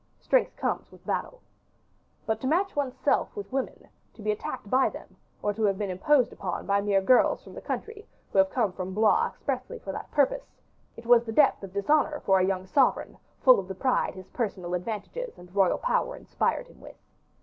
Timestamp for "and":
15.37-15.53